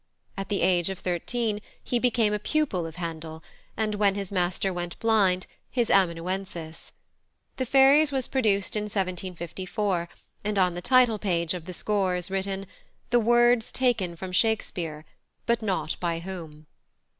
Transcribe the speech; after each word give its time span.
At 0.35 0.49
the 0.49 0.63
age 0.63 0.89
of 0.89 0.97
thirteen 0.97 1.59
he 1.83 1.99
became 1.99 2.33
a 2.33 2.39
pupil 2.39 2.87
of 2.87 2.95
Handel, 2.95 3.43
and, 3.77 3.93
when 3.93 4.15
his 4.15 4.31
master 4.31 4.73
went 4.73 4.97
blind, 4.97 5.45
his 5.69 5.91
amanuensis. 5.91 6.91
The 7.57 7.67
Fairies 7.67 8.11
was 8.11 8.27
produced 8.27 8.75
in 8.75 8.85
1754, 8.85 10.09
and 10.43 10.57
on 10.57 10.73
the 10.73 10.81
title 10.81 11.19
page 11.19 11.53
of 11.53 11.65
the 11.65 11.73
score 11.73 12.15
is 12.15 12.31
written, 12.31 12.65
"the 13.11 13.19
words 13.19 13.71
taken 13.71 14.15
from 14.15 14.31
Shakespeare," 14.31 15.05
but 15.45 15.61
not 15.61 15.95
by 15.99 16.17
whom. 16.17 16.65